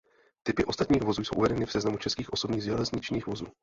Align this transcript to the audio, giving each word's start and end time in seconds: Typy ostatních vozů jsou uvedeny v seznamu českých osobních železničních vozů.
Typy 0.43 0.65
ostatních 0.65 1.01
vozů 1.03 1.23
jsou 1.23 1.35
uvedeny 1.37 1.65
v 1.65 1.71
seznamu 1.71 1.97
českých 1.97 2.33
osobních 2.33 2.63
železničních 2.63 3.27
vozů. 3.27 3.47